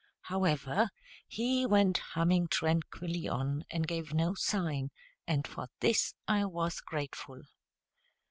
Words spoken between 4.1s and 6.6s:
no sign; and for this I